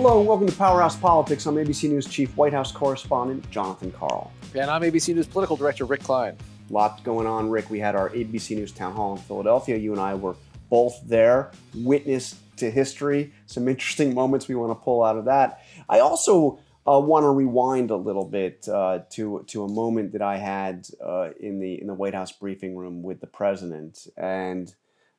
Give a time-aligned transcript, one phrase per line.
[0.00, 1.44] Hello and welcome to Powerhouse Politics.
[1.44, 4.30] I'm ABC News Chief White House Correspondent Jonathan Karl.
[4.54, 6.36] And I'm ABC News Political Director Rick Klein.
[6.70, 7.68] Lot going on, Rick.
[7.68, 9.76] We had our ABC News Town Hall in Philadelphia.
[9.76, 10.36] You and I were
[10.70, 13.32] both there, witness to history.
[13.46, 15.64] Some interesting moments we want to pull out of that.
[15.88, 20.22] I also uh, want to rewind a little bit uh, to to a moment that
[20.22, 24.72] I had uh, in the in the White House briefing room with the president, and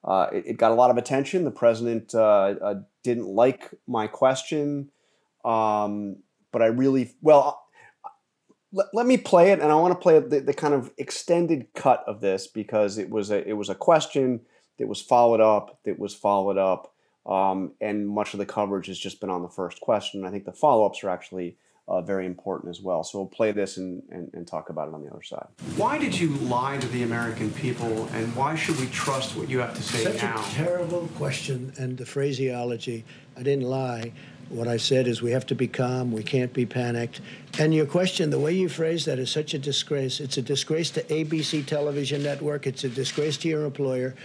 [0.04, 1.44] uh, it, it, got a lot of attention.
[1.44, 4.92] The president uh, uh, didn't like my question,
[5.44, 6.18] um,
[6.52, 7.66] but I really well.
[8.72, 11.68] Let, let me play it, and I want to play the, the kind of extended
[11.76, 14.42] cut of this because it was a it was a question
[14.78, 16.94] that was followed up, that was followed up,
[17.26, 20.24] um, and much of the coverage has just been on the first question.
[20.24, 21.58] I think the follow ups are actually
[21.90, 23.04] uh, very important as well.
[23.04, 25.48] So we'll play this and, and, and, talk about it on the other side.
[25.76, 29.58] Why did you lie to the American people, and why should we trust what you
[29.60, 30.38] have to say Such now?
[30.38, 33.04] Such a terrible question, and the phraseology.
[33.36, 34.12] I didn't lie.
[34.50, 37.22] What I said is we have to be calm, we can't be panicked.
[37.60, 40.20] And your question, the way you phrase that is such a disgrace.
[40.20, 44.16] It's a disgrace to ABC television network, it's a disgrace to your employer.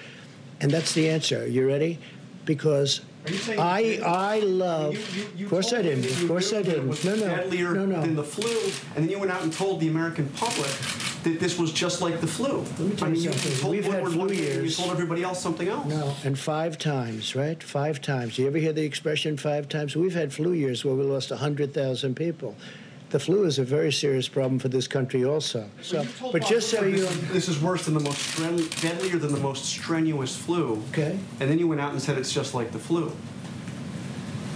[0.60, 1.46] And that's the answer.
[1.46, 1.98] You ready?
[2.46, 4.92] Because I I love.
[4.92, 6.04] You, you, you of course I didn't.
[6.04, 7.04] Of course I didn't.
[7.04, 8.00] No, no, deadlier no, no.
[8.00, 8.50] than the flu,
[8.94, 10.70] and then you went out and told the American public
[11.22, 12.58] that this was just like the flu.
[12.58, 13.70] Let me tell I mean, you something.
[13.70, 14.78] We've had flu years.
[14.78, 15.86] You told everybody else something else.
[15.86, 17.62] No, and five times, right?
[17.62, 18.36] Five times.
[18.36, 19.96] Do you ever hear the expression five times?
[19.96, 22.54] We've had flu years where we lost hundred thousand people
[23.14, 25.70] the flu is a very serious problem for this country also.
[25.80, 28.36] So, but just so you this, this is worse than the most
[28.82, 30.82] deadlier than the most strenuous flu.
[30.90, 31.16] Okay.
[31.38, 33.12] And then you went out and said it's just like the flu.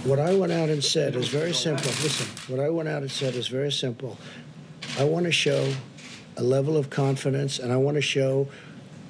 [0.03, 1.89] What I went out and said is very simple.
[2.03, 4.17] Listen, what I went out and said is very simple.
[4.97, 5.73] I want to show
[6.35, 8.49] a level of confidence, and I want to show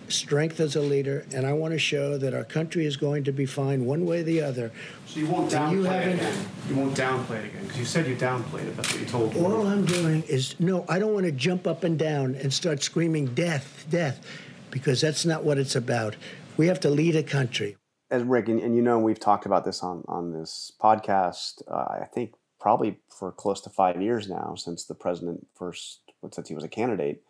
[0.09, 3.31] strength as a leader, and I want to show that our country is going to
[3.31, 4.72] be fine one way or the other.
[5.09, 6.45] So you won't downplay you it again.
[6.69, 8.77] You won't downplay it again because you said you downplayed it.
[8.77, 9.42] That's what you told me.
[9.42, 10.86] All I'm doing is no.
[10.87, 14.23] I don't want to jump up and down and start screaming death, death,
[14.69, 16.15] because that's not what it's about.
[16.58, 17.75] We have to lead a country.
[18.11, 21.64] As Rick, and, and you know, we've talked about this on on this podcast.
[21.67, 26.49] Uh, I think probably for close to five years now since the president first since
[26.49, 27.23] he was a candidate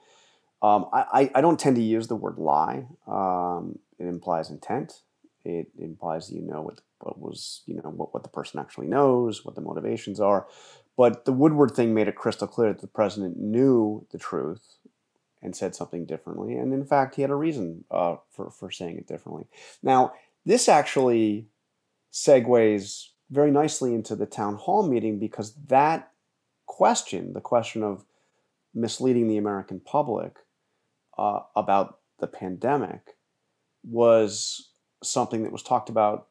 [0.62, 2.86] um, I, I don't tend to use the word lie.
[3.08, 5.04] Um, it implies intent.
[5.46, 9.46] It implies you know what what was you know what, what the person actually knows,
[9.46, 10.48] what the motivations are.
[10.98, 14.78] But the Woodward thing made it crystal clear that the president knew the truth
[15.42, 18.98] and said something differently, and in fact, he had a reason uh, for for saying
[18.98, 19.46] it differently.
[19.82, 20.14] Now,
[20.46, 21.48] this actually
[22.12, 26.12] segues very nicely into the town hall meeting because that
[26.66, 28.06] question, the question of
[28.74, 30.38] misleading the American public,
[31.18, 33.18] uh, about the pandemic
[33.84, 34.72] was
[35.04, 36.29] something that was talked about,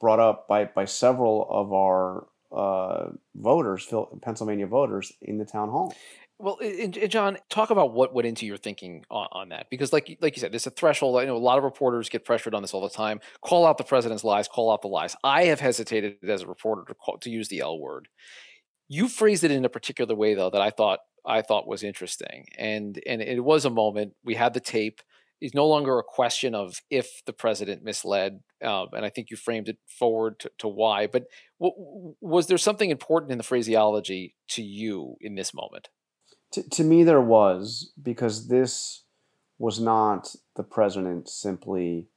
[0.00, 3.92] brought up by, by several of our uh, voters,
[4.22, 5.94] Pennsylvania voters, in the town hall.
[6.40, 10.18] Well, and, John, talk about what went into your thinking on, on, that, because like
[10.20, 11.20] like you said, there's a threshold.
[11.20, 13.20] I know a lot of reporters get pressured on this all the time.
[13.42, 14.46] Call out the president's lies.
[14.46, 15.16] Call out the lies.
[15.24, 18.06] I have hesitated as a reporter to call, to use the L word.
[18.86, 22.46] You phrased it in a particular way, though, that I thought I thought was interesting.
[22.56, 24.12] And and it was a moment.
[24.24, 25.00] We had the tape.
[25.40, 29.36] It's no longer a question of if the president misled, uh, and I think you
[29.36, 31.06] framed it forward to, to why.
[31.06, 31.26] But
[31.60, 35.88] w- was there something important in the phraseology to you in this moment?
[36.52, 39.04] To, to me, there was because this
[39.58, 42.08] was not the president simply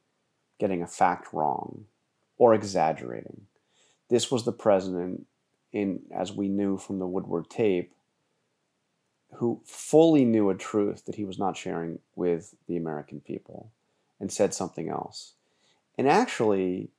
[0.58, 1.86] getting a fact wrong
[2.38, 3.42] or exaggerating.
[4.10, 5.26] This was the president,
[5.72, 7.92] in as we knew from the Woodward tape,
[9.34, 13.70] who fully knew a truth that he was not sharing with the American people
[14.20, 15.32] and said something else.
[15.98, 16.90] And actually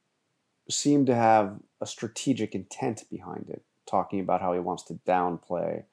[0.70, 5.84] seemed to have a strategic intent behind it, talking about how he wants to downplay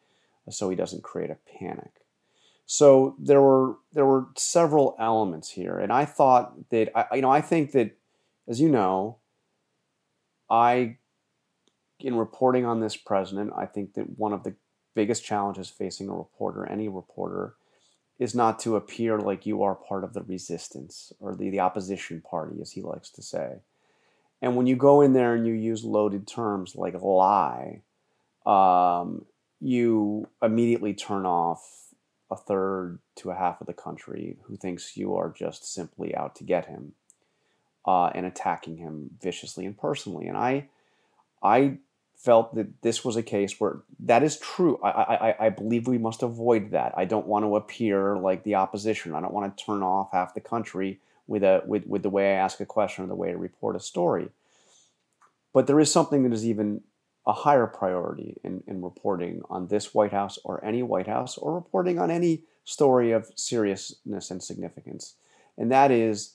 [0.49, 1.93] so he doesn't create a panic.
[2.67, 7.31] So there were there were several elements here, and I thought that I, you know
[7.31, 7.97] I think that
[8.47, 9.19] as you know,
[10.49, 10.97] I
[11.99, 14.55] in reporting on this president, I think that one of the
[14.95, 17.55] biggest challenges facing a reporter, any reporter,
[18.19, 22.21] is not to appear like you are part of the resistance or the, the opposition
[22.21, 23.57] party, as he likes to say.
[24.43, 27.81] And when you go in there and you use loaded terms like lie,
[28.47, 29.25] um,
[29.61, 31.89] you immediately turn off
[32.31, 36.37] a third to a half of the country who thinks you are just simply out
[36.37, 36.93] to get him
[37.87, 40.27] uh, and attacking him viciously and personally.
[40.27, 40.69] And I,
[41.43, 41.79] I
[42.23, 44.79] felt that this was a case where that is true.
[44.85, 46.93] I, I, I believe we must avoid that.
[46.97, 49.15] I don't want to appear like the opposition.
[49.15, 52.33] I don't want to turn off half the country with a with, with the way
[52.33, 54.29] I ask a question or the way I report a story.
[55.53, 56.83] But there is something that is even
[57.27, 61.55] a higher priority in, in reporting on this White House or any White House or
[61.55, 65.17] reporting on any story of seriousness and significance.
[65.57, 66.35] And that is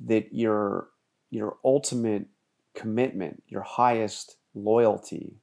[0.00, 0.88] that your,
[1.30, 2.26] your ultimate
[2.74, 5.36] commitment, your highest loyalty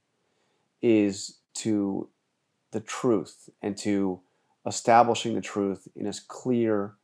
[0.82, 2.10] is to
[2.72, 4.20] the truth and to
[4.66, 6.96] establishing the truth in as clear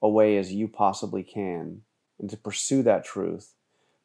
[0.00, 1.82] a way as you possibly can
[2.18, 3.54] and to pursue that truth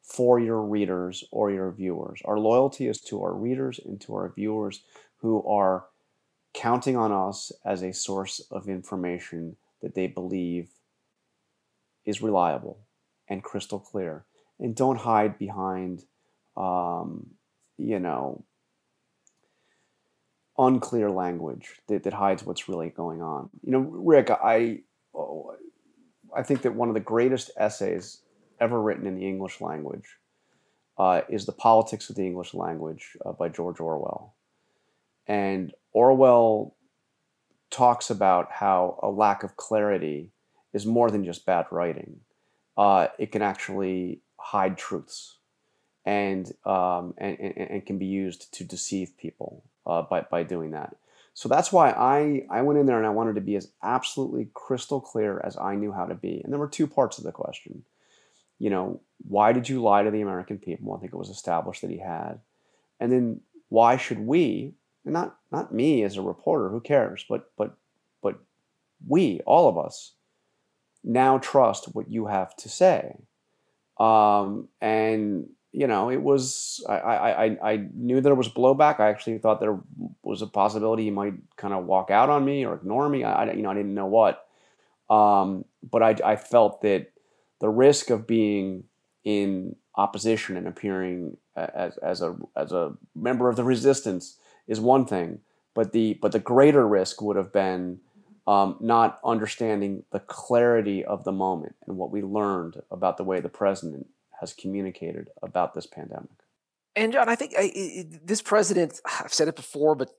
[0.02, 2.20] for your readers or your viewers.
[2.24, 4.82] Our loyalty is to our readers and to our viewers
[5.18, 5.86] who are
[6.52, 10.68] counting on us as a source of information that they believe
[12.04, 12.80] is reliable
[13.28, 14.24] and crystal clear.
[14.58, 16.04] And don't hide behind,
[16.56, 17.30] um,
[17.78, 18.44] you know,
[20.58, 23.50] unclear language that, that hides what's really going on.
[23.62, 24.80] You know, Rick, I,
[26.36, 28.20] I think that one of the greatest essays
[28.60, 30.16] ever written in the English language
[30.98, 34.34] uh, is The Politics of the English Language uh, by George Orwell.
[35.26, 36.76] And Orwell
[37.70, 40.30] talks about how a lack of clarity
[40.72, 42.20] is more than just bad writing.
[42.76, 45.38] Uh, it can actually hide truths
[46.04, 50.72] and, um, and, and, and, can be used to deceive people uh, by, by doing
[50.72, 50.96] that.
[51.32, 54.48] So that's why I, I went in there and I wanted to be as absolutely
[54.54, 56.40] crystal clear as I knew how to be.
[56.42, 57.84] And there were two parts of the question
[58.58, 60.94] you know, why did you lie to the American people?
[60.94, 62.40] I think it was established that he had.
[63.00, 64.74] And then why should we,
[65.04, 67.76] not not me as a reporter, who cares, but but
[68.22, 68.38] but
[69.06, 70.12] we, all of us,
[71.02, 73.16] now trust what you have to say.
[73.98, 79.00] Um, and you know, it was I, I I knew there was blowback.
[79.00, 79.80] I actually thought there
[80.22, 83.24] was a possibility he might kind of walk out on me or ignore me.
[83.24, 84.46] I, I you know I didn't know what,
[85.10, 87.08] um, but I I felt that
[87.58, 88.84] the risk of being
[89.24, 94.38] in opposition and appearing as, as a as a member of the resistance
[94.68, 95.40] is one thing,
[95.74, 97.98] but the but the greater risk would have been
[98.46, 103.40] um, not understanding the clarity of the moment and what we learned about the way
[103.40, 104.06] the president
[104.44, 106.30] has communicated about this pandemic.
[106.96, 110.10] And John, I think I, this president, I've said it before, but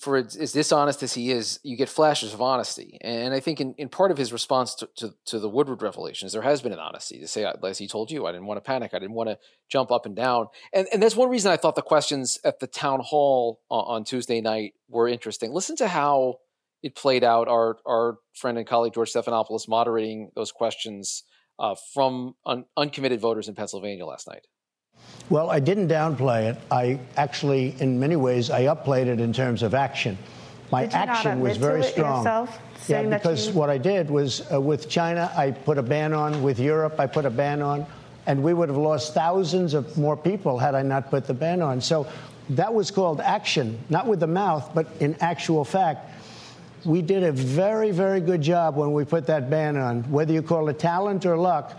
[0.00, 2.98] for as, as, dishonest as he is, you get flashes of honesty.
[3.00, 6.32] And I think in, in part of his response to, to, to, the Woodward revelations,
[6.32, 8.68] there has been an honesty to say, as he told you, I didn't want to
[8.68, 8.92] panic.
[8.92, 10.48] I didn't want to jump up and down.
[10.72, 14.04] And, and that's one reason I thought the questions at the town hall on, on
[14.04, 15.52] Tuesday night were interesting.
[15.52, 16.38] Listen to how
[16.82, 17.46] it played out.
[17.46, 21.22] Our, our friend and colleague, George Stephanopoulos, moderating those questions
[21.60, 24.46] uh, from un, uncommitted voters in Pennsylvania last night.
[25.28, 26.58] Well, I didn't downplay it.
[26.70, 30.18] I actually, in many ways, I upplayed it in terms of action.
[30.72, 32.18] My action was very strong.
[32.18, 32.58] Yourself,
[32.88, 33.52] yeah, because you...
[33.54, 36.42] what I did was uh, with China, I put a ban on.
[36.42, 37.86] With Europe, I put a ban on.
[38.26, 41.62] And we would have lost thousands of more people had I not put the ban
[41.62, 41.80] on.
[41.80, 42.06] So
[42.50, 46.10] that was called action, not with the mouth, but in actual fact.
[46.84, 50.02] We did a very, very good job when we put that ban on.
[50.10, 51.78] Whether you call it talent or luck,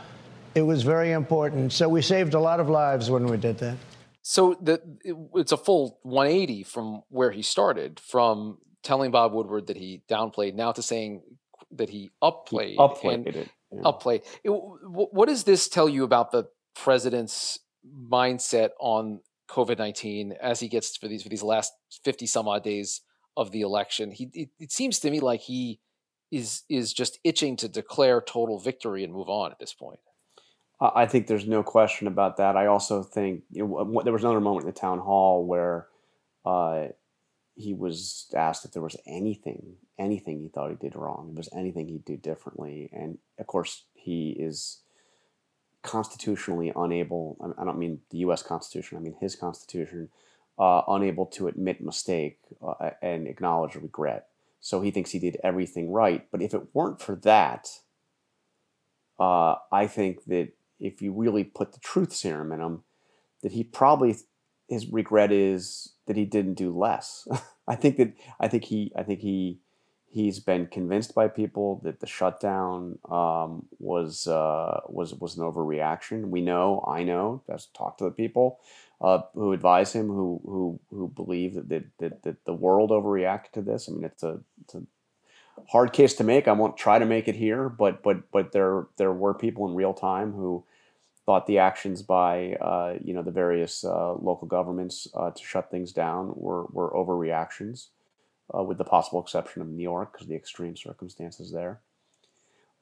[0.56, 1.74] it was very important.
[1.74, 3.78] So we saved a lot of lives when we did that.
[4.22, 9.68] So the, it, it's a full 180 from where he started, from telling Bob Woodward
[9.68, 11.24] that he downplayed now to saying
[11.72, 12.72] that he upplayed.
[12.72, 13.50] He upplayed it.
[13.72, 13.82] Yeah.
[13.86, 14.22] Upplayed.
[14.44, 17.60] It, what does this tell you about the president's
[18.10, 21.74] mindset on COVID 19 as he gets for these for these last
[22.04, 23.02] 50 some odd days
[23.38, 24.12] of the election?
[24.12, 25.80] He it, it seems to me like he
[26.32, 30.00] is is just itching to declare total victory and move on at this point.
[30.82, 32.58] I think there's no question about that.
[32.58, 35.88] I also think you know, there was another moment in the town hall where
[36.44, 36.88] uh,
[37.54, 41.54] he was asked if there was anything, anything he thought he did wrong, if there's
[41.54, 44.80] anything he'd do differently, and of course he is
[45.84, 47.38] constitutionally unable.
[47.60, 48.42] I don't mean the U.S.
[48.42, 48.98] Constitution.
[48.98, 50.10] I mean his Constitution,
[50.62, 54.28] uh, unable to admit mistake uh, and acknowledge regret.
[54.60, 56.28] So he thinks he did everything right.
[56.32, 57.68] But if it weren't for that,
[59.20, 60.50] uh, I think that
[60.80, 62.84] if you really put the truth serum in him,
[63.42, 64.16] that he probably
[64.68, 67.28] his regret is that he didn't do less.
[67.68, 69.62] I think that I think he I think he
[70.12, 76.30] he's been convinced by people that the shutdown um, was uh, was was an overreaction.
[76.30, 78.60] We know, I know, just talk to the people
[79.00, 83.52] uh, who advise him, who who who believe that, that that, that the world overreacted
[83.54, 83.88] to this.
[83.88, 84.84] I mean, it's a, it's a
[85.70, 86.48] hard case to make.
[86.48, 89.76] I won't try to make it here, but but but there there were people in
[89.76, 90.66] real time who
[91.26, 95.72] thought the actions by uh, you know the various uh, local governments uh, to shut
[95.72, 97.88] things down were were overreactions,
[98.56, 101.82] uh, with the possible exception of New York because the extreme circumstances there.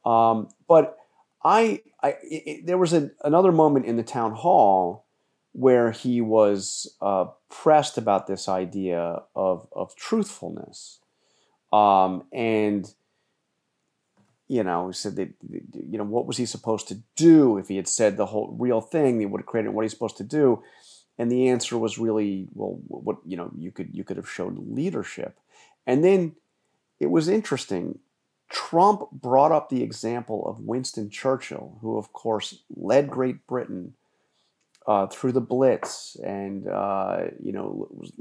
[0.06, 0.98] Um, but
[1.44, 5.06] I, I it, there was a, another moment in the town hall
[5.52, 11.00] where he was uh, pressed about this idea of, of truthfulness.
[11.74, 12.92] Um, and,
[14.48, 17.76] you know, he said that, you know, what was he supposed to do if he
[17.78, 19.20] had said the whole real thing?
[19.20, 20.64] He would have created what he's supposed to do.
[21.18, 24.58] And the answer was really, well, what, you know, you could, you could have showed
[24.58, 25.38] leadership.
[25.90, 26.36] And then
[27.00, 27.98] it was interesting.
[28.48, 33.96] Trump brought up the example of Winston Churchill, who, of course, led Great Britain
[34.86, 38.12] uh, through the Blitz and, uh, you know, was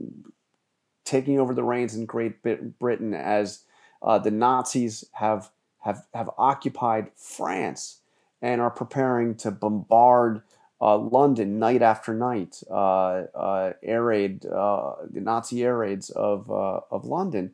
[1.04, 2.36] taking over the reins in Great
[2.78, 3.64] Britain as
[4.00, 8.00] uh, the Nazis have, have, have occupied France
[8.40, 10.40] and are preparing to bombard
[10.80, 16.50] uh, London night after night, uh, uh, air raid, uh, the Nazi air raids of,
[16.50, 17.52] of London.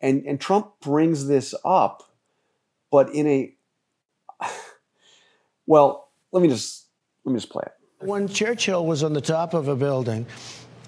[0.00, 2.10] And, and Trump brings this up,
[2.90, 3.54] but in a,
[5.66, 6.86] well, let me just,
[7.24, 7.72] let me just play it.
[8.06, 10.26] When Churchill was on the top of a building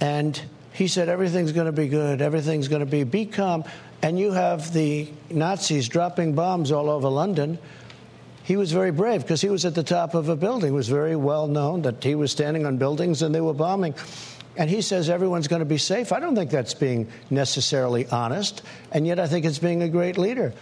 [0.00, 0.40] and
[0.72, 3.62] he said, everything's going to be good, everything's going to be, be calm,
[4.02, 7.58] and you have the Nazis dropping bombs all over London,
[8.44, 10.70] he was very brave because he was at the top of a building.
[10.70, 13.94] It was very well known that he was standing on buildings and they were bombing.
[14.56, 16.12] And he says everyone's going to be safe.
[16.12, 20.16] I don't think that's being necessarily honest, and yet I think it's being a great
[20.16, 20.52] leader.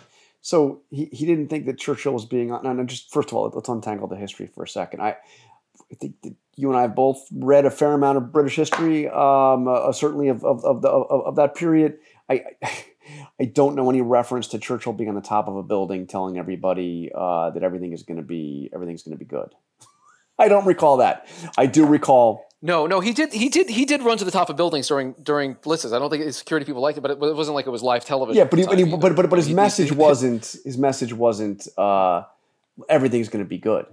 [0.41, 2.65] So he, he didn't think that Churchill was being on.
[2.65, 5.03] No, just first of all, let's untangle the history for a second.
[5.03, 8.57] I, I think that you and I have both read a fair amount of British
[8.57, 11.99] history, um, uh, certainly of, of, of, the, of, of that period.
[12.31, 12.85] I, I
[13.45, 17.11] don't know any reference to Churchill being on the top of a building telling everybody
[17.15, 19.55] uh, that everything is going to be everything's going to be good.
[20.39, 21.29] I don't recall that.
[21.57, 22.47] I do recall.
[22.65, 23.33] No, no, he did.
[23.33, 23.69] He did.
[23.69, 25.95] He did run to the top of buildings during during blitzes.
[25.95, 27.83] I don't think his security people liked it, but it, it wasn't like it was
[27.83, 28.39] live television.
[28.39, 30.57] Yeah, but he, but, he, but, but but his message wasn't.
[30.65, 31.67] His message wasn't.
[31.77, 32.23] Uh,
[32.89, 33.87] everything's going to be good.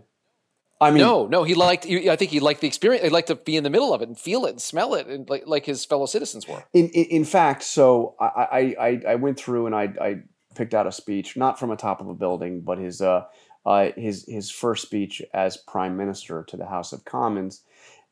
[0.81, 1.43] I mean, no, no.
[1.43, 1.85] He liked.
[1.85, 3.03] I think he liked the experience.
[3.03, 5.07] He liked to be in the middle of it and feel it and smell it,
[5.07, 6.63] and like, like his fellow citizens were.
[6.73, 10.21] In in, in fact, so I, I I went through and I I
[10.55, 13.25] picked out a speech, not from a top of a building, but his uh,
[13.65, 17.61] uh his his first speech as prime minister to the House of Commons,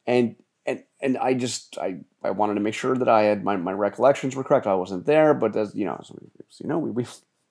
[0.06, 3.56] and and and I just I, I wanted to make sure that I had my,
[3.56, 4.68] my recollections were correct.
[4.68, 6.20] I wasn't there, but as you know, so,
[6.60, 7.06] you know, we, we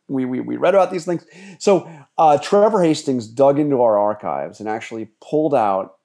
[0.08, 1.26] we, we, we read about these things.
[1.58, 5.96] So uh, Trevor Hastings dug into our archives and actually pulled out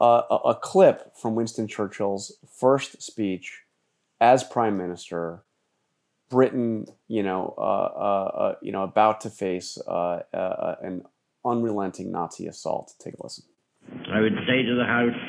[0.00, 3.64] a, a, clip from Winston Churchill's first speech
[4.20, 5.44] as prime minister.
[6.30, 10.20] Britain, you know, uh, uh, uh you know, about to face uh,
[10.80, 11.04] an
[11.44, 12.94] unrelenting Nazi assault.
[12.98, 13.44] Take a listen.
[14.12, 15.20] I would say to the House,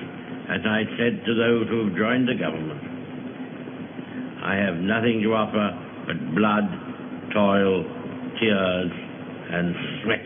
[0.49, 2.81] as I said to those who have joined the government,
[4.43, 5.71] I have nothing to offer
[6.05, 6.90] but blood
[7.33, 7.83] toil,
[8.39, 8.91] tears,
[9.51, 10.25] and sweat.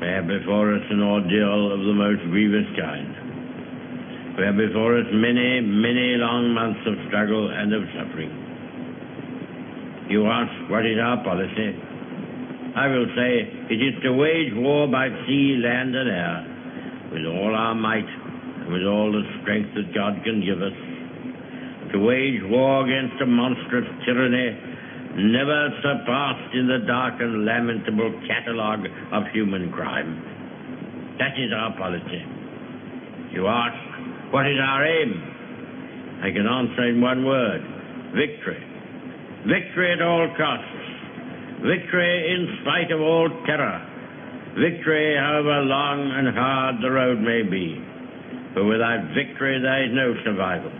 [0.00, 4.36] We have before us an ordeal of the most grievous kind.
[4.38, 8.32] We have before us many, many long months of struggle and of suffering.
[10.08, 11.76] You ask, what is our policy?
[12.74, 16.38] I will say, it is to wage war by sea, land, and air,
[17.12, 20.72] with all our might and with all the strength that God can give us.
[21.92, 24.69] To wage war against a monstrous tyranny
[25.16, 31.16] never surpassed in the dark and lamentable catalogue of human crime.
[31.18, 32.22] That is our policy.
[33.32, 36.20] You ask, what is our aim?
[36.22, 37.62] I can answer in one word
[38.14, 38.62] victory.
[39.46, 40.80] Victory at all costs.
[41.64, 43.86] Victory in spite of all terror.
[44.58, 47.78] Victory, however long and hard the road may be.
[48.54, 50.72] For without victory, there is no survival.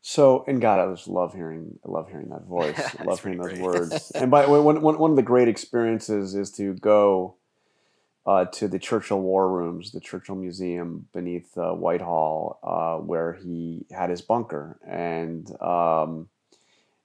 [0.00, 2.78] So, and God, I just love hearing, I love hearing that voice.
[2.98, 4.10] I love hearing those words.
[4.14, 7.36] and by one, one, one of the great experiences is to go
[8.28, 13.86] uh, to the Churchill War Rooms, the Churchill Museum beneath uh, Whitehall, uh, where he
[13.90, 16.28] had his bunker, and um,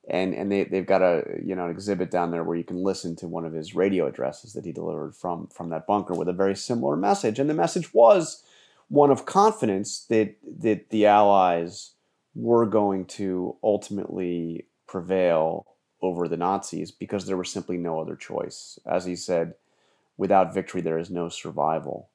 [0.10, 2.84] and and they they've got a you know an exhibit down there where you can
[2.84, 6.28] listen to one of his radio addresses that he delivered from from that bunker with
[6.28, 8.44] a very similar message, and the message was
[8.90, 11.92] one of confidence that that the Allies
[12.36, 15.66] were going to ultimately prevail
[16.02, 18.78] over the Nazis because there was simply no other choice.
[18.86, 19.54] As he said,
[20.18, 22.10] without victory, there is no survival.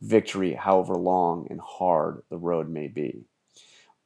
[0.00, 3.24] Victory, however long and hard the road may be.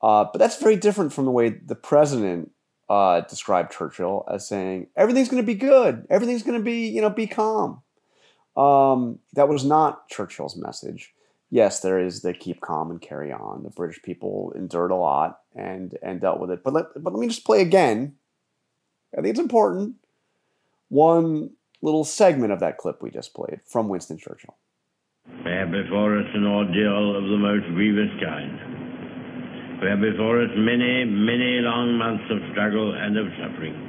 [0.03, 2.51] Uh, but that's very different from the way the president
[2.89, 7.01] uh, described Churchill as saying everything's going to be good, everything's going to be, you
[7.01, 7.83] know, be calm.
[8.57, 11.13] Um, that was not Churchill's message
[11.51, 13.63] yes, there is the keep calm and carry on.
[13.63, 16.63] The British people endured a lot and and dealt with it.
[16.65, 18.15] But let but let me just play again.
[19.13, 19.97] I think it's important.
[20.89, 21.51] One
[21.83, 24.57] little segment of that clip we just played from Winston Churchill.
[25.45, 29.81] We have before us an ordeal of the most grievous kind.
[29.81, 33.87] We have before us many, many long months of struggle and of suffering.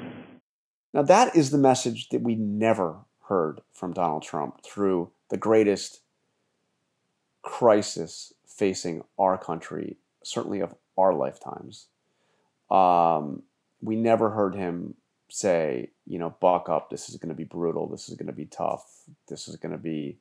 [0.94, 6.02] Now, that is the message that we never heard from Donald Trump through the greatest
[7.48, 11.88] crisis facing our country, certainly of our lifetimes.
[12.70, 13.44] Um,
[13.82, 14.96] we never heard him
[15.30, 16.90] say, you know, buck up.
[16.90, 17.88] This is going to be brutal.
[17.88, 18.86] This is going to be tough.
[19.30, 20.18] This is going to be,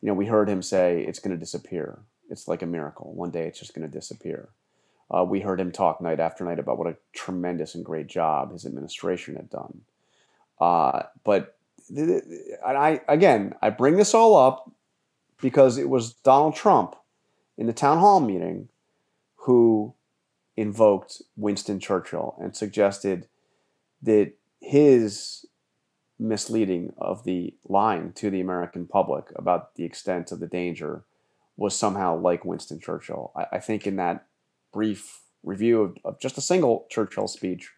[0.00, 1.98] you know, we heard him say it's going to disappear.
[2.30, 3.12] It's like a miracle.
[3.12, 4.50] One day it's just going to disappear.
[5.10, 8.52] Uh, we heard him talk night after night about what a tremendous and great job
[8.52, 9.80] his administration had done.
[10.60, 11.56] Uh, but
[12.64, 14.70] I again, I bring this all up
[15.42, 16.96] because it was Donald Trump
[17.58, 18.68] in the town hall meeting
[19.34, 19.94] who
[20.56, 23.26] invoked Winston Churchill and suggested
[24.00, 25.44] that his
[26.18, 31.04] misleading of the line to the American public about the extent of the danger
[31.56, 33.32] was somehow like Winston Churchill.
[33.34, 34.26] I, I think in that
[34.72, 37.72] brief review of, of, just a single Churchill speech,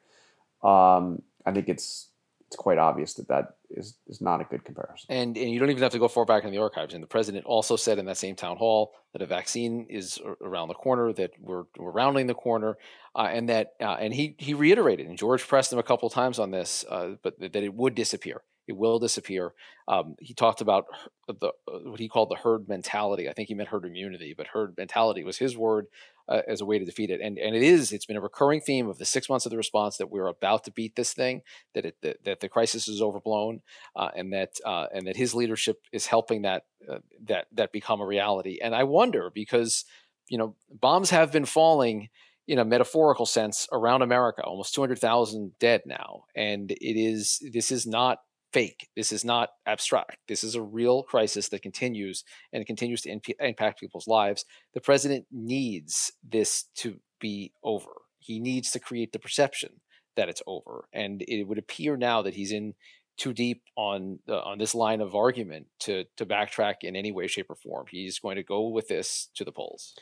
[0.62, 2.08] um, I think it's
[2.54, 5.06] it's quite obvious that that is, is not a good comparison.
[5.08, 6.94] And and you don't even have to go far back in the archives.
[6.94, 10.68] And the president also said in that same town hall that a vaccine is around
[10.68, 12.78] the corner, that we're we're rounding the corner,
[13.16, 16.38] uh, and that uh, and he he reiterated, and George pressed him a couple times
[16.38, 18.42] on this, uh, but that it would disappear.
[18.66, 19.52] It will disappear.
[19.88, 20.86] Um, he talked about
[21.26, 23.28] the uh, what he called the herd mentality.
[23.28, 25.86] I think he meant herd immunity, but herd mentality was his word
[26.28, 27.20] uh, as a way to defeat it.
[27.20, 27.92] And and it is.
[27.92, 30.64] It's been a recurring theme of the six months of the response that we're about
[30.64, 31.42] to beat this thing.
[31.74, 33.60] That it that, that the crisis is overblown,
[33.94, 38.00] uh, and that uh, and that his leadership is helping that uh, that that become
[38.00, 38.58] a reality.
[38.62, 39.84] And I wonder because
[40.28, 42.08] you know bombs have been falling
[42.46, 46.24] in a metaphorical sense around America, almost 200,000 dead now.
[46.34, 48.18] And it is, this is not
[48.54, 48.88] fake.
[48.94, 50.18] This is not abstract.
[50.28, 54.44] This is a real crisis that continues and continues to imp- impact people's lives.
[54.74, 57.90] The president needs this to be over.
[58.20, 59.80] He needs to create the perception
[60.16, 60.84] that it's over.
[60.92, 62.74] And it would appear now that he's in
[63.16, 67.26] too deep on uh, on this line of argument to to backtrack in any way,
[67.26, 67.86] shape, or form.
[67.90, 69.94] He's going to go with this to the polls.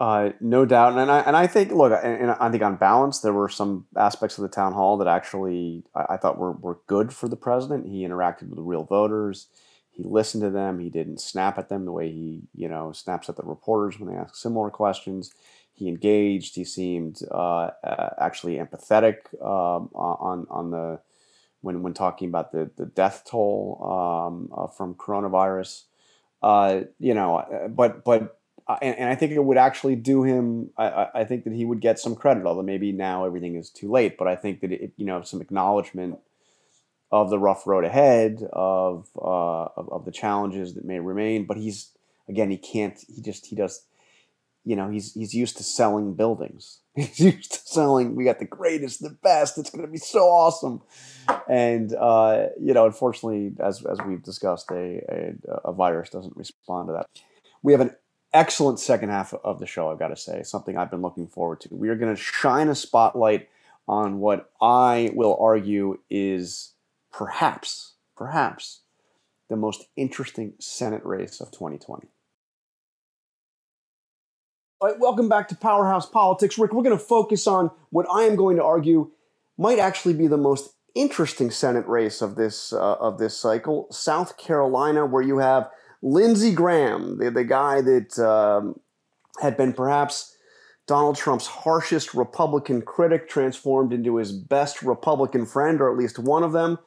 [0.00, 3.32] Uh, no doubt, and I and I think look, and, I think on balance, there
[3.32, 7.12] were some aspects of the town hall that actually I, I, thought were were good
[7.12, 7.88] for the president.
[7.88, 9.48] He interacted with the real voters.
[9.90, 10.78] He listened to them.
[10.78, 14.08] He didn't snap at them the way he you know snaps at the reporters when
[14.08, 15.32] they ask similar questions.
[15.72, 16.54] He engaged.
[16.54, 21.00] He seemed uh, uh, actually empathetic um, on on the
[21.60, 25.86] when when talking about the the death toll um, uh, from coronavirus.
[26.40, 28.37] Uh, you know, but but
[28.68, 30.70] but and, and, I think it would actually do him.
[30.76, 33.90] I, I, think that he would get some credit, although maybe now everything is too
[33.90, 34.18] late.
[34.18, 36.18] But I think that it, you know, some acknowledgement
[37.10, 41.46] of the rough road ahead, of, uh, of of the challenges that may remain.
[41.46, 41.92] But he's
[42.28, 42.98] again, he can't.
[43.08, 43.86] He just he does.
[44.64, 46.80] You know, he's he's used to selling buildings.
[46.98, 48.16] He's used to selling.
[48.16, 49.56] We got the greatest, the best.
[49.56, 50.82] It's going to be so awesome.
[51.48, 56.88] And uh, you know, unfortunately, as as we've discussed, a, a a virus doesn't respond
[56.88, 57.06] to that.
[57.62, 57.92] We have an
[58.32, 60.42] excellent second half of the show, I've got to say.
[60.42, 61.68] Something I've been looking forward to.
[61.74, 63.48] We are going to shine a spotlight
[63.86, 66.74] on what I will argue is
[67.12, 68.80] perhaps, perhaps
[69.48, 72.08] the most interesting Senate race of 2020.
[74.80, 76.58] All right, welcome back to Powerhouse Politics.
[76.58, 79.10] Rick, we're going to focus on what I am going to argue
[79.56, 84.36] might actually be the most interesting Senate race of this uh, of this cycle, South
[84.36, 85.68] Carolina, where you have
[86.02, 88.80] Lindsey Graham, the, the guy that um,
[89.40, 90.36] had been perhaps
[90.86, 96.42] Donald Trump's harshest Republican critic, transformed into his best Republican friend, or at least one
[96.42, 96.78] of them,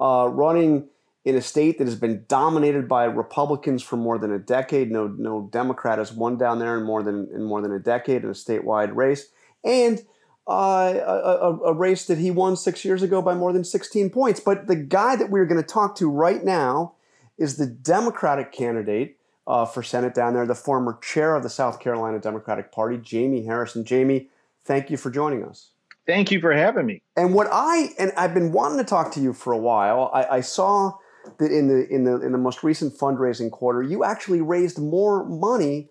[0.00, 0.88] uh, running
[1.24, 4.90] in a state that has been dominated by Republicans for more than a decade.
[4.90, 8.22] No, no Democrat has won down there in more than in more than a decade
[8.22, 9.28] in a statewide race,
[9.64, 10.00] and
[10.48, 14.40] uh, a, a, race that he won six years ago by more than 16 points.
[14.40, 16.94] But the guy that we're going to talk to right now
[17.38, 21.80] is the Democratic candidate uh, for Senate down there, the former chair of the South
[21.80, 23.84] Carolina Democratic Party, Jamie Harrison.
[23.84, 24.28] Jamie,
[24.64, 25.70] thank you for joining us.
[26.06, 27.02] Thank you for having me.
[27.16, 30.10] And what I and I've been wanting to talk to you for a while.
[30.12, 30.92] I, I saw
[31.38, 35.24] that in the in the in the most recent fundraising quarter, you actually raised more
[35.26, 35.90] money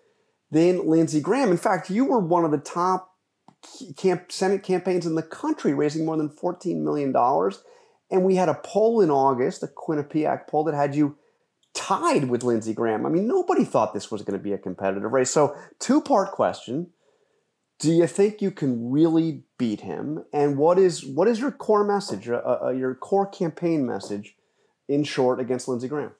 [0.50, 1.50] than Lindsey Graham.
[1.50, 3.14] In fact, you were one of the top
[3.96, 7.14] camp, Senate campaigns in the country, raising more than $14 million.
[8.10, 11.16] And we had a poll in August, a Quinnipiac poll, that had you
[11.78, 13.06] tied with Lindsey Graham.
[13.06, 15.30] I mean, nobody thought this was going to be a competitive race.
[15.30, 16.88] So, two part question.
[17.78, 20.24] Do you think you can really beat him?
[20.32, 24.34] And what is what is your core message, uh, uh, your core campaign message,
[24.88, 26.10] in short, against Lindsey Graham?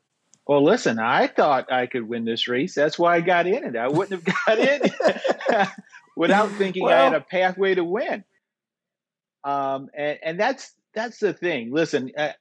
[0.46, 2.74] Well, listen, I thought I could win this race.
[2.76, 3.76] That's why I got in it.
[3.76, 4.82] I wouldn't have got in
[6.16, 8.22] without thinking well, I had a pathway to win.
[9.42, 11.72] Um, and, and that's that's the thing.
[11.72, 12.32] Listen, uh,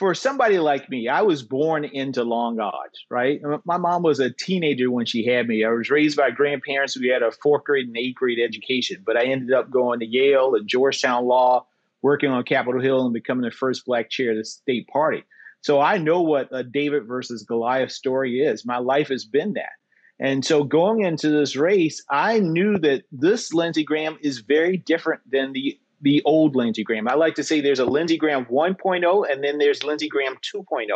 [0.00, 3.38] for somebody like me, I was born into long odds, right?
[3.66, 5.62] My mom was a teenager when she had me.
[5.62, 9.18] I was raised by grandparents who had a fourth grade and eighth grade education, but
[9.18, 11.66] I ended up going to Yale and Georgetown Law,
[12.00, 15.22] working on Capitol Hill, and becoming the first black chair of the state party.
[15.60, 18.64] So I know what a David versus Goliath story is.
[18.64, 19.72] My life has been that.
[20.18, 25.20] And so going into this race, I knew that this Lindsey Graham is very different
[25.30, 27.08] than the the old Lindsey Graham.
[27.08, 30.86] I like to say there's a Lindsey Graham 1.0 and then there's Lindsey Graham 2.0.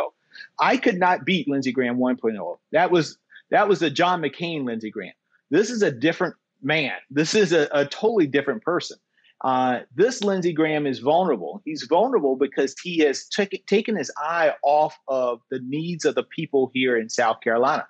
[0.59, 2.57] I could not beat Lindsey Graham 1.0.
[2.71, 3.17] That was
[3.51, 5.13] that was a John McCain Lindsey Graham.
[5.51, 6.93] This is a different man.
[7.11, 8.97] This is a, a totally different person.
[9.41, 11.61] Uh, this Lindsey Graham is vulnerable.
[11.65, 16.23] He's vulnerable because he has t- taken his eye off of the needs of the
[16.23, 17.85] people here in South Carolina.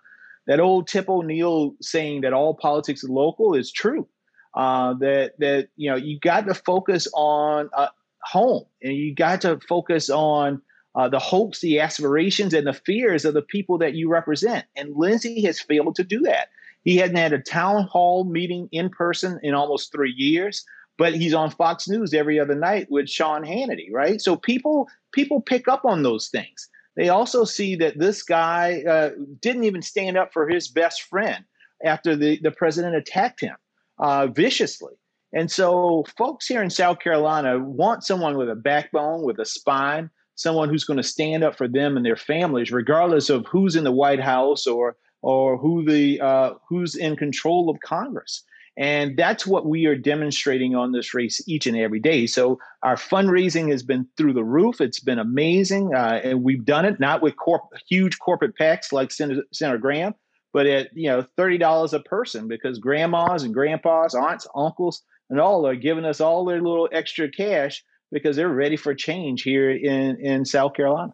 [0.47, 4.07] That old Tip O'Neill saying that all politics is local is true
[4.55, 7.89] uh, that that you know you got to focus on uh,
[8.23, 10.61] home and you got to focus on
[10.95, 14.65] uh, the hopes, the aspirations, and the fears of the people that you represent.
[14.75, 16.47] And Lindsey has failed to do that.
[16.83, 20.63] He hadn't had a town hall meeting in person in almost three years,
[20.97, 24.21] but he's on Fox News every other night with Sean Hannity, right?
[24.21, 26.69] So people people pick up on those things.
[26.95, 29.09] They also see that this guy uh,
[29.41, 31.43] didn't even stand up for his best friend
[31.83, 33.55] after the, the president attacked him
[33.99, 34.93] uh, viciously.
[35.33, 40.09] And so, folks here in South Carolina want someone with a backbone, with a spine,
[40.35, 43.83] someone who's going to stand up for them and their families, regardless of who's in
[43.83, 48.43] the White House or or who the uh, who's in control of Congress.
[48.77, 52.27] And that's what we are demonstrating on this race each and every day.
[52.27, 54.81] So our fundraising has been through the roof.
[54.81, 59.11] It's been amazing, uh, and we've done it not with corp- huge corporate PACs like
[59.11, 60.13] Senator, Senator Graham,
[60.55, 65.37] but at you know thirty dollars a person because grandmas and grandpas, aunts, uncles, and
[65.37, 69.69] all are giving us all their little extra cash because they're ready for change here
[69.69, 71.11] in in South Carolina.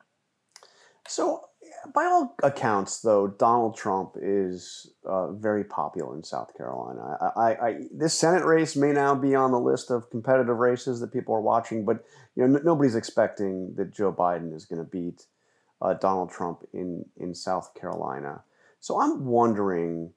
[1.08, 1.41] So,
[1.91, 7.17] by all accounts, though, Donald Trump is uh, very popular in South Carolina.
[7.19, 10.99] I, I, I, this Senate race may now be on the list of competitive races
[10.99, 14.86] that people are watching, but you know n- nobody's expecting that Joe Biden is going
[14.86, 15.25] to beat
[15.82, 18.43] uh, Donald Trump in in South Carolina.
[18.81, 20.11] So I'm wondering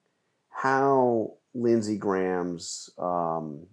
[0.49, 3.67] how Lindsey Graham's um,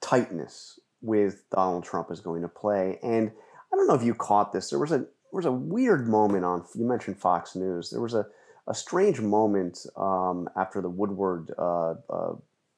[0.00, 2.98] tightness with Donald Trump is going to play.
[3.02, 3.32] And
[3.72, 4.70] I don't know if you caught this.
[4.70, 6.64] There was a there was a weird moment on.
[6.74, 7.90] You mentioned Fox News.
[7.90, 8.26] There was a
[8.66, 12.34] a strange moment um, after the Woodward uh, uh,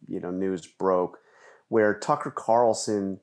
[0.07, 1.18] you know news broke,
[1.68, 3.20] where Tucker Carlson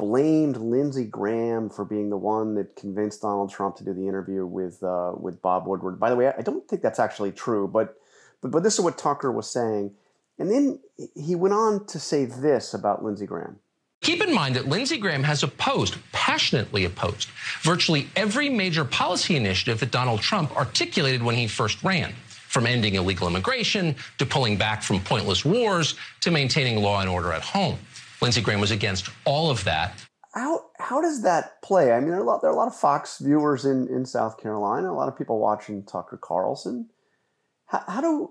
[0.00, 4.46] blamed Lindsey Graham for being the one that convinced Donald Trump to do the interview
[4.46, 6.00] with uh, with Bob Woodward.
[6.00, 7.98] By the way, I don't think that's actually true, but
[8.40, 9.92] but but this is what Tucker was saying,
[10.38, 10.80] and then
[11.14, 13.58] he went on to say this about Lindsey Graham.
[14.00, 17.28] Keep in mind that Lindsey Graham has opposed, passionately opposed,
[17.60, 22.14] virtually every major policy initiative that Donald Trump articulated when he first ran.
[22.48, 27.32] From ending illegal immigration to pulling back from pointless wars to maintaining law and order
[27.32, 27.78] at home.
[28.20, 29.94] Lindsey Graham was against all of that.
[30.34, 31.92] How how does that play?
[31.92, 34.04] I mean, there are a lot there are a lot of Fox viewers in in
[34.06, 34.90] South Carolina.
[34.90, 36.88] A lot of people watching Tucker Carlson.
[37.66, 38.30] How, how do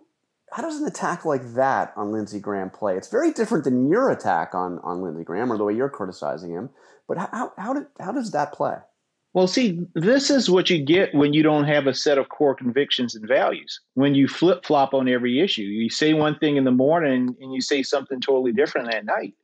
[0.51, 2.95] how does an attack like that on Lindsey Graham play?
[2.95, 6.51] It's very different than your attack on on Lindsey Graham or the way you're criticizing
[6.51, 6.69] him.
[7.07, 8.77] But how how did, how does that play?
[9.33, 12.55] Well, see, this is what you get when you don't have a set of core
[12.55, 13.79] convictions and values.
[13.93, 17.53] When you flip flop on every issue, you say one thing in the morning and
[17.53, 19.35] you say something totally different at night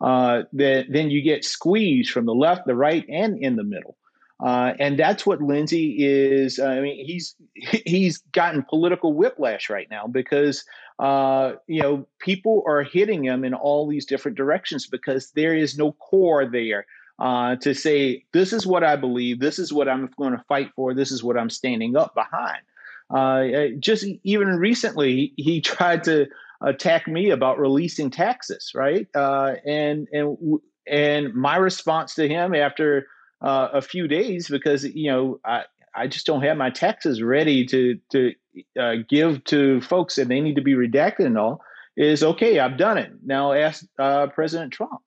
[0.00, 3.96] uh, that then you get squeezed from the left, the right, and in the middle.
[4.40, 6.60] Uh, and that's what Lindsey is.
[6.60, 7.34] Uh, I mean, he's
[7.84, 10.64] he's gotten political whiplash right now because
[10.98, 15.76] uh, you know people are hitting him in all these different directions because there is
[15.76, 16.86] no core there
[17.18, 20.70] uh, to say this is what I believe, this is what I'm going to fight
[20.76, 22.62] for, this is what I'm standing up behind.
[23.10, 26.26] Uh, just even recently, he, he tried to
[26.60, 29.06] attack me about releasing taxes, right?
[29.14, 30.36] Uh, and and
[30.86, 33.06] and my response to him after
[33.40, 37.64] uh, a few days, because you know I I just don't have my taxes ready
[37.66, 38.32] to to
[38.78, 41.62] uh, give to folks, and they need to be redacted and all.
[41.96, 42.60] Is okay.
[42.60, 43.10] I've done it.
[43.24, 45.00] Now ask uh, President Trump.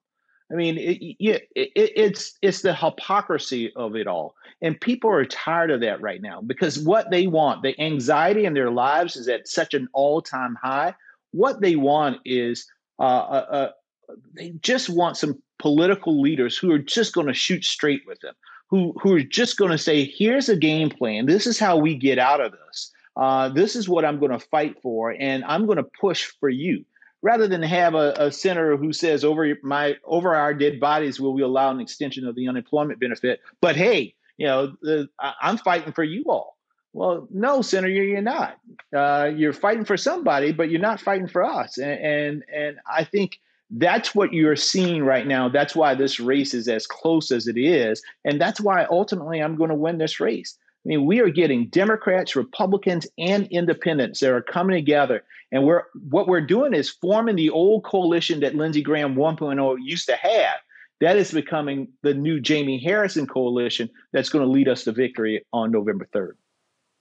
[0.50, 5.24] I mean, it, it, it, it's it's the hypocrisy of it all, and people are
[5.24, 9.28] tired of that right now because what they want, the anxiety in their lives, is
[9.28, 10.94] at such an all-time high
[11.32, 12.66] what they want is
[12.98, 17.64] uh, uh, uh, they just want some political leaders who are just going to shoot
[17.64, 18.34] straight with them,
[18.68, 21.26] who who are just going to say, "Here's a game plan.
[21.26, 22.92] This is how we get out of this.
[23.16, 26.48] Uh, this is what I'm going to fight for, and I'm going to push for
[26.48, 26.84] you."
[27.24, 31.34] Rather than have a, a senator who says, "Over my over our dead bodies, will
[31.34, 35.58] we allow an extension of the unemployment benefit?" But hey, you know, the, I, I'm
[35.58, 36.56] fighting for you all.
[36.92, 38.58] Well, no, Senator, you're not.
[38.94, 41.78] Uh, you're fighting for somebody, but you're not fighting for us.
[41.78, 45.48] And, and and I think that's what you're seeing right now.
[45.48, 49.56] That's why this race is as close as it is, and that's why ultimately I'm
[49.56, 50.58] going to win this race.
[50.84, 55.84] I mean, we are getting Democrats, Republicans, and independents that are coming together, and we're
[56.10, 60.56] what we're doing is forming the old coalition that Lindsey Graham 1.0 used to have.
[61.00, 65.44] That is becoming the new Jamie Harrison coalition that's going to lead us to victory
[65.52, 66.32] on November 3rd.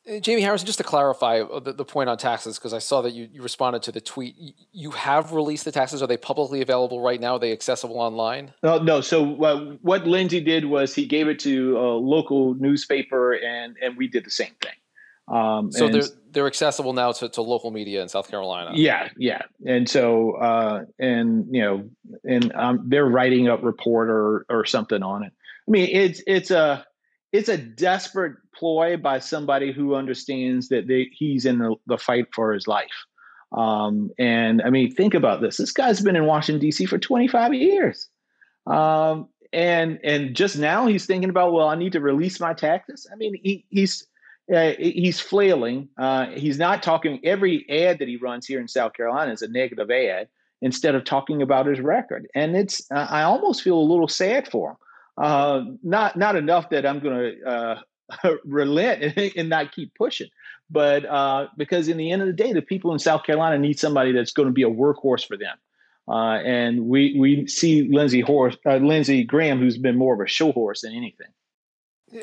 [0.10, 3.02] Uh, Jamie Harrison, just to clarify uh, the, the point on taxes, because I saw
[3.04, 4.36] that you, you responded to the tweet.
[4.72, 6.02] You have released the taxes.
[6.02, 7.34] Are they publicly available right now?
[7.34, 8.54] Are they accessible online?
[8.64, 9.02] No, no.
[9.02, 13.96] So uh, what Lindsey did was he gave it to a local newspaper, and and
[13.96, 14.74] we did the same thing.
[15.32, 18.72] Um, so they're they're accessible now to, to local media in South Carolina.
[18.74, 19.44] Yeah, yeah.
[19.66, 21.90] And so uh, and you know,
[22.24, 25.32] and um, they're writing up report or or something on it.
[25.68, 26.86] I mean, it's it's a
[27.32, 32.28] it's a desperate ploy by somebody who understands that they, he's in the, the, fight
[32.34, 33.06] for his life.
[33.52, 35.58] Um, and I mean, think about this.
[35.58, 36.86] This guy's been in Washington D.C.
[36.86, 38.08] for 25 years,
[38.65, 43.06] um, and and just now he's thinking about, well, I need to release my taxes.
[43.12, 44.08] I mean, he, he's
[44.54, 45.89] uh, he's flailing.
[45.98, 47.20] Uh, he's not talking.
[47.26, 50.30] Every ad that he runs here in South Carolina is a negative ad
[50.62, 52.28] instead of talking about his record.
[52.36, 54.78] And it's I almost feel a little sad for him.
[55.21, 57.81] Uh, not not enough that I'm going to uh,
[58.45, 60.29] relent and, and, not keep pushing,
[60.67, 63.77] but uh, because in the end of the day, the people in South Carolina need
[63.77, 65.55] somebody that's going to be a workhorse for them.
[66.07, 70.27] Uh, and we we see Lindsey Horse, uh, Lindsey Graham, who's been more of a
[70.27, 71.27] show horse than anything.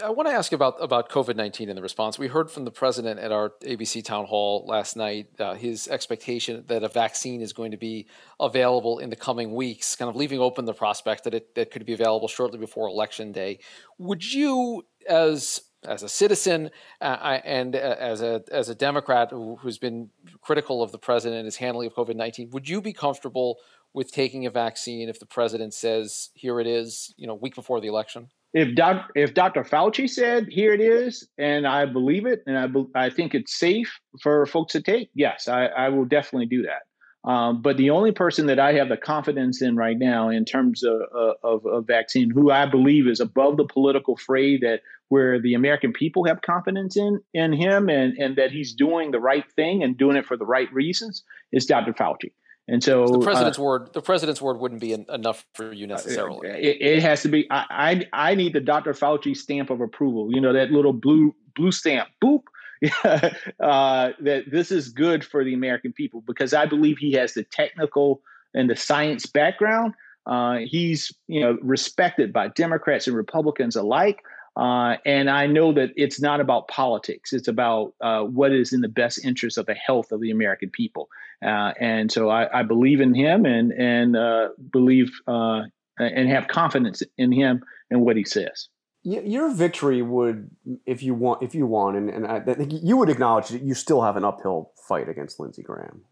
[0.02, 2.18] I want to ask about about COVID nineteen and the response.
[2.18, 6.62] We heard from the president at our ABC town hall last night uh, his expectation
[6.66, 8.06] that a vaccine is going to be
[8.38, 11.86] available in the coming weeks, kind of leaving open the prospect that it that could
[11.86, 13.60] be available shortly before election day.
[13.96, 16.70] Would you, as as a citizen
[17.00, 20.10] uh, and uh, as a as a Democrat who, who's been
[20.42, 23.58] critical of the president and his handling of COVID nineteen, would you be comfortable
[23.94, 27.80] with taking a vaccine if the president says, "Here it is," you know, week before
[27.80, 28.28] the election?
[28.54, 29.62] If doc, if Dr.
[29.62, 33.58] Fauci said here it is, and I believe it, and I be, I think it's
[33.58, 36.82] safe for folks to take, yes, I, I will definitely do that.
[37.28, 40.82] Um, but the only person that I have the confidence in right now, in terms
[40.82, 41.02] of,
[41.42, 45.92] of, of vaccine, who I believe is above the political fray, that where the American
[45.92, 49.96] people have confidence in in him, and and that he's doing the right thing and
[49.96, 51.92] doing it for the right reasons, is Dr.
[51.92, 52.32] Fauci.
[52.68, 56.48] And so the president's uh, word, the president's word wouldn't be enough for you necessarily.
[56.48, 57.50] It, it has to be.
[57.50, 58.92] I, I, I need the Dr.
[58.92, 60.28] Fauci stamp of approval.
[60.30, 62.08] You know that little blue blue stamp.
[62.22, 62.42] Boop.
[63.04, 67.42] uh, that this is good for the American people because I believe he has the
[67.42, 68.22] technical
[68.54, 69.94] and the science background.
[70.26, 74.20] Uh, he's you know respected by Democrats and Republicans alike.
[74.58, 77.32] Uh, and I know that it's not about politics.
[77.32, 80.68] It's about uh, what is in the best interest of the health of the American
[80.68, 81.08] people.
[81.40, 85.62] Uh, and so I, I, believe in him and and uh, believe uh,
[85.98, 88.68] and have confidence in him and what he says.
[89.04, 90.50] Your victory would,
[90.84, 93.74] if you want, if you won, and, and I think you would acknowledge that you
[93.74, 96.02] still have an uphill fight against Lindsey Graham.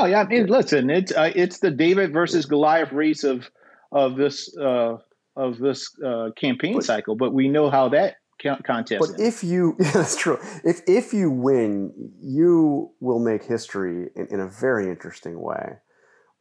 [0.00, 3.48] Oh yeah, I mean, listen, it's uh, it's the David versus Goliath race of
[3.92, 4.54] of this
[5.36, 8.16] of this uh, campaign but, cycle, but we know how that
[8.64, 9.00] contest.
[9.00, 10.38] But if you, yeah, that's true.
[10.64, 15.78] If if you win, you will make history in, in a very interesting way.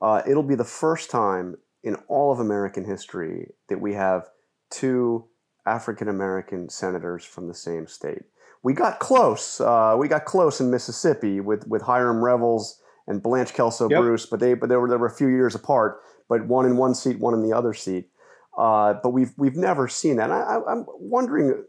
[0.02, 4.28] Uh, it'll be the first time in all of American history that we have
[4.70, 5.26] two
[5.66, 8.24] African American senators from the same state.
[8.64, 9.60] We got close.
[9.60, 14.00] Uh, we got close in Mississippi with with Hiram Revels and Blanche Kelso yep.
[14.00, 16.00] Bruce, but they but they were they were a few years apart.
[16.30, 18.08] But one in one seat, one in the other seat.
[18.58, 20.32] Uh, but we've we've never seen that.
[20.32, 21.64] I, I'm wondering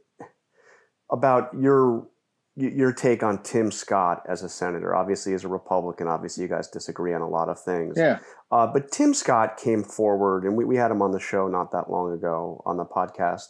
[1.10, 2.08] about your
[2.54, 4.94] your take on Tim Scott as a senator.
[4.94, 7.94] Obviously, as a Republican, obviously you guys disagree on a lot of things.
[7.96, 8.18] Yeah.
[8.50, 11.72] Uh, but Tim Scott came forward, and we, we had him on the show not
[11.72, 13.44] that long ago on the podcast,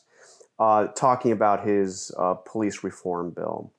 [0.60, 3.72] uh, talking about his uh, police reform bill,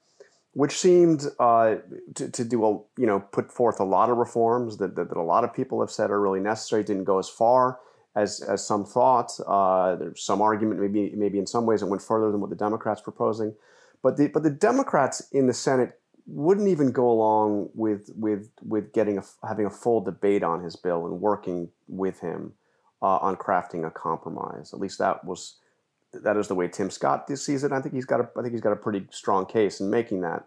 [0.51, 1.75] which seemed uh,
[2.15, 5.17] to, to, do a you know put forth a lot of reforms that, that, that
[5.17, 6.83] a lot of people have said are really necessary.
[6.83, 7.79] Didn't go as far
[8.15, 9.31] as, as some thought.
[9.45, 12.55] Uh, there's some argument, maybe maybe in some ways it went further than what the
[12.55, 13.53] Democrats proposing,
[14.01, 18.93] but the but the Democrats in the Senate wouldn't even go along with with with
[18.93, 22.53] getting a, having a full debate on his bill and working with him
[23.01, 24.73] uh, on crafting a compromise.
[24.73, 25.57] At least that was
[26.13, 27.71] that is the way Tim Scott sees it.
[27.71, 30.21] I think he's got a I think he's got a pretty strong case in making
[30.21, 30.45] that.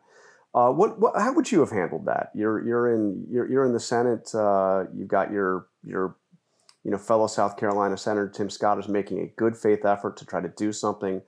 [0.55, 2.31] Uh, what, what, how would you have handled that?
[2.35, 4.35] You're you're in you're, you're in the Senate.
[4.35, 6.17] Uh, you've got your your
[6.87, 10.25] you know fellow South Carolina Senator Tim Scott is making a good faith effort to
[10.25, 11.21] try to do something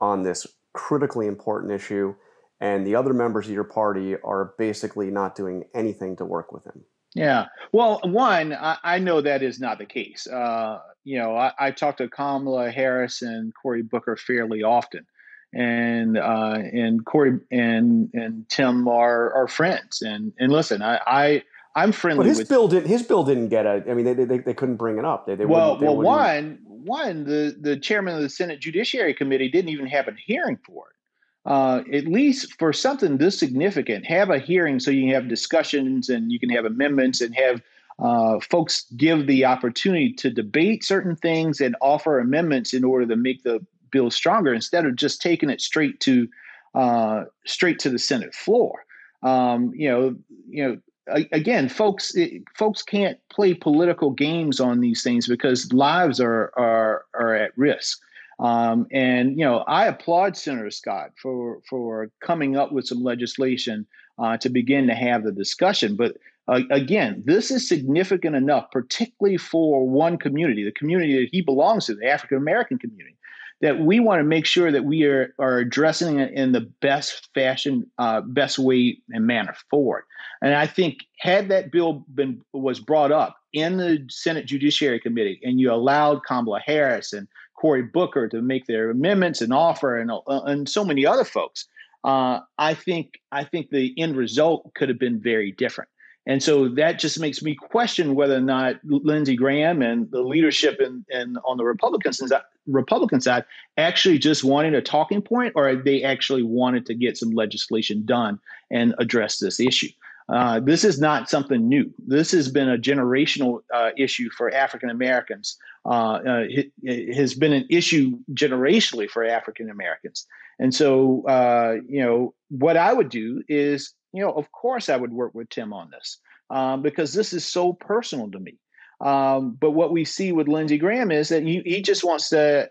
[0.00, 2.14] on this critically important issue,
[2.62, 6.64] and the other members of your party are basically not doing anything to work with
[6.64, 6.82] him.
[7.14, 7.48] Yeah.
[7.72, 10.26] Well, one, I, I know that is not the case.
[10.26, 15.04] Uh, you know, I, I talk to Kamala Harris and Cory Booker fairly often
[15.52, 20.00] and uh, and Cory and and Tim are are friends.
[20.00, 21.00] And and listen, I.
[21.06, 21.42] I
[21.74, 22.24] I'm friendly.
[22.24, 22.88] But his with, bill didn't.
[22.88, 23.82] His bill didn't get a.
[23.88, 25.26] I mean, they, they, they couldn't bring it up.
[25.26, 29.48] They, they well, they well, one one the the chairman of the Senate Judiciary Committee
[29.48, 31.50] didn't even have a hearing for it.
[31.50, 36.08] Uh, at least for something this significant, have a hearing so you can have discussions
[36.08, 37.60] and you can have amendments and have
[37.98, 43.16] uh, folks give the opportunity to debate certain things and offer amendments in order to
[43.16, 46.28] make the bill stronger instead of just taking it straight to
[46.74, 48.84] uh, straight to the Senate floor.
[49.22, 50.16] Um, you know,
[50.48, 50.76] you know.
[51.08, 57.04] Again, folks, it, folks can't play political games on these things because lives are are
[57.14, 58.00] are at risk.
[58.38, 63.86] Um, and you know, I applaud Senator Scott for for coming up with some legislation
[64.18, 65.96] uh, to begin to have the discussion.
[65.96, 66.16] But
[66.48, 71.86] uh, again, this is significant enough, particularly for one community, the community that he belongs
[71.86, 73.16] to, the African American community,
[73.62, 77.28] that we want to make sure that we are, are addressing it in the best
[77.32, 80.02] fashion, uh, best way and manner forward.
[80.42, 85.40] And I think had that bill been was brought up in the Senate Judiciary Committee,
[85.44, 90.10] and you allowed Kamala Harris and Cory Booker to make their amendments and offer, and
[90.10, 91.68] uh, and so many other folks,
[92.02, 95.88] uh, I think I think the end result could have been very different.
[96.26, 100.80] And so that just makes me question whether or not Lindsey Graham and the leadership
[100.80, 103.44] in, in on the Republican side, Republican side
[103.76, 108.38] actually just wanted a talking point, or they actually wanted to get some legislation done
[108.70, 109.88] and address this issue.
[110.28, 111.92] Uh, this is not something new.
[112.06, 115.58] This has been a generational uh, issue for African Americans.
[115.84, 120.26] Uh, uh it, it, has been an issue generationally for African Americans.
[120.60, 124.96] And so, uh, you know, what I would do is you know, of course I
[124.96, 126.18] would work with Tim on this
[126.50, 128.58] um, because this is so personal to me.
[129.00, 132.70] Um, but what we see with Lindsey Graham is that he, he just wants to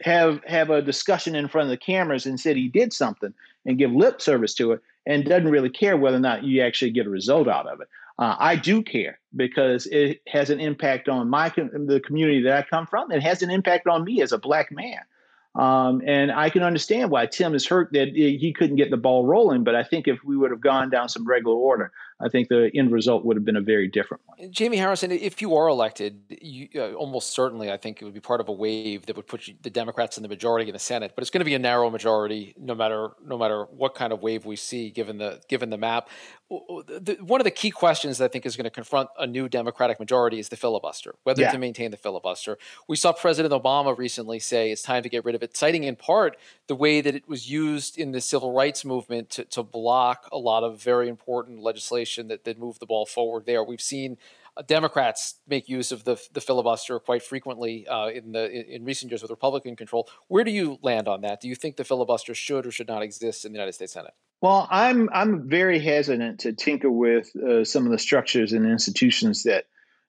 [0.00, 3.34] have have a discussion in front of the cameras and said he did something
[3.66, 6.90] and give lip service to it and doesn't really care whether or not you actually
[6.90, 7.88] get a result out of it.
[8.18, 12.62] Uh, I do care because it has an impact on my the community that I
[12.68, 13.12] come from.
[13.12, 15.00] It has an impact on me as a black man.
[15.58, 19.26] Um, and I can understand why Tim is hurt that he couldn't get the ball
[19.26, 19.64] rolling.
[19.64, 22.70] But I think if we would have gone down some regular order, I think the
[22.74, 24.50] end result would have been a very different one.
[24.50, 28.20] Jamie Harrison, if you are elected, you, uh, almost certainly, I think it would be
[28.20, 30.80] part of a wave that would put you, the Democrats in the majority in the
[30.80, 31.12] Senate.
[31.14, 34.20] But it's going to be a narrow majority, no matter no matter what kind of
[34.20, 36.08] wave we see, given the given the map.
[36.50, 40.00] The, one of the key questions I think is going to confront a new Democratic
[40.00, 41.52] majority is the filibuster, whether yeah.
[41.52, 42.58] to maintain the filibuster.
[42.88, 45.94] We saw President Obama recently say it's time to get rid of it, citing in
[45.94, 46.36] part
[46.68, 50.38] the way that it was used in the civil rights movement to, to block a
[50.38, 53.64] lot of very important legislation that, that moved the ball forward there.
[53.64, 54.18] We've seen
[54.56, 59.10] uh, Democrats make use of the, the filibuster quite frequently uh, in the in, recent
[59.10, 60.08] years with Republican control.
[60.28, 61.40] Where do you land on that?
[61.40, 64.14] Do you think the filibuster should or should not exist in the United States Senate?
[64.42, 69.42] Well, I'm I'm very hesitant to tinker with uh, some of the structures and institutions
[69.44, 69.64] that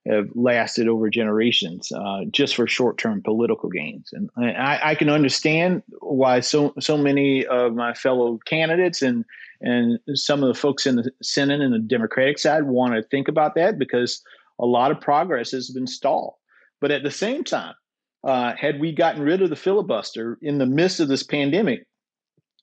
[0.08, 4.10] have lasted over generations uh, just for short-term political gains.
[4.14, 9.26] And I, I, can understand why so so many of my fellow candidates and
[9.62, 13.28] and some of the folks in the Senate and the Democratic side want to think
[13.28, 14.22] about that because
[14.58, 16.36] a lot of progress has been stalled.
[16.80, 17.76] But at the same time,
[18.24, 21.86] uh, had we gotten rid of the filibuster in the midst of this pandemic,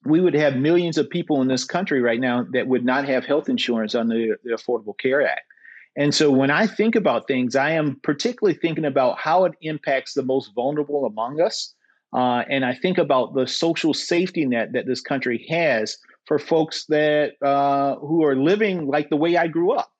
[0.05, 3.25] we would have millions of people in this country right now that would not have
[3.25, 5.46] health insurance under the, the Affordable Care Act.
[5.97, 10.15] And so when I think about things, I am particularly thinking about how it impacts
[10.15, 11.75] the most vulnerable among us.
[12.13, 15.97] Uh, and I think about the social safety net that this country has
[16.27, 19.91] for folks that uh, who are living like the way I grew up,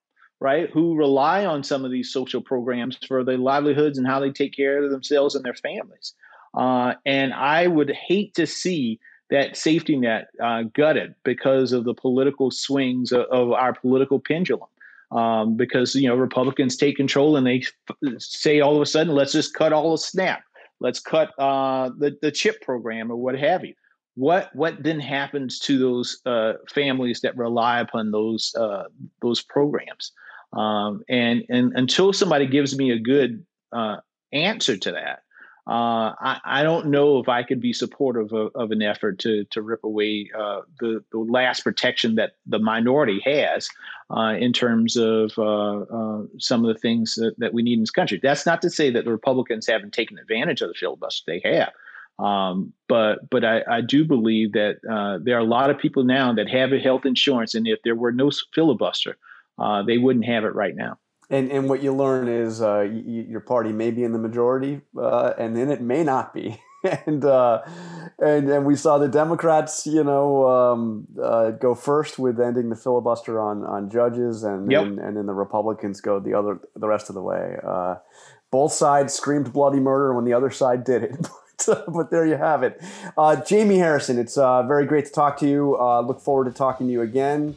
[0.41, 0.69] right?
[0.71, 4.55] Who rely on some of these social programs for their livelihoods and how they take
[4.55, 6.15] care of themselves and their families.
[6.55, 9.01] Uh, and I would hate to see
[9.31, 14.69] that safety net uh, gutted because of the political swings of, of our political pendulum
[15.11, 19.15] um, because you know Republicans take control and they f- say all of a sudden,
[19.15, 20.43] let's just cut all the SNAP,
[20.81, 23.75] let's cut uh, the the chip program or what have you.
[24.15, 28.85] What what then happens to those uh, families that rely upon those uh,
[29.23, 30.13] those programs?
[30.53, 33.97] Um, and and until somebody gives me a good uh,
[34.33, 35.21] answer to that,
[35.69, 39.45] uh, I, I, don't know if I could be supportive of, of an effort to
[39.51, 43.69] to rip away uh, the the last protection that the minority has
[44.17, 47.81] uh, in terms of uh, uh, some of the things that, that, we need in
[47.81, 48.21] this country.
[48.23, 51.73] That's not to say that the Republicans haven't taken advantage of the filibuster; they have.
[52.25, 56.05] Um, but but I, I, do believe that uh, there are a lot of people
[56.05, 59.17] now that have health insurance, and if there were no filibuster,
[59.85, 60.97] they wouldn't have it right now.
[61.29, 65.33] And and what you learn is uh, your party may be in the majority, uh,
[65.37, 66.61] and then it may not be.
[67.07, 67.63] and uh,
[68.19, 72.77] and and we saw the Democrats, you know, um, uh, go first with ending the
[72.77, 74.85] filibuster on on judges, and yep.
[74.85, 77.57] and, and then the Republicans go the other the rest of the way.
[77.67, 77.97] Uh,
[78.51, 81.29] both sides screamed bloody murder when the other side did it.
[81.89, 82.81] but there you have it.
[83.17, 85.77] Uh, Jamie Harrison, it's very great to talk to you.
[86.07, 87.57] look forward to talking to you again.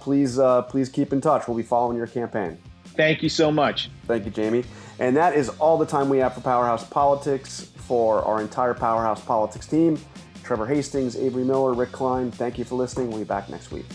[0.00, 1.46] please please keep in touch.
[1.46, 2.58] We'll be following your campaign.
[2.98, 3.90] Thank you so much.
[4.08, 4.64] Thank you, Jamie.
[4.98, 9.24] And that is all the time we have for Powerhouse Politics for our entire Powerhouse
[9.24, 10.00] Politics team.
[10.42, 13.10] Trevor Hastings, Avery Miller, Rick Klein, thank you for listening.
[13.10, 13.86] We'll be back next week.